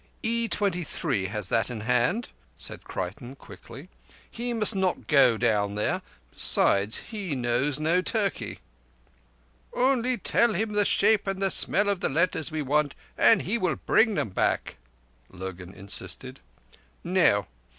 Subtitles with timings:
[0.23, 3.87] "E.23 has that in hand," said Creighton quickly.
[4.31, 6.01] "He must not go down there.
[6.33, 8.57] Besides, he knows no Turki."
[9.75, 13.59] "Only tell him the shape and the smell of the letters we want and he
[13.59, 14.77] will bring them back,"
[15.29, 16.39] Lurgan insisted.
[17.03, 17.45] "No.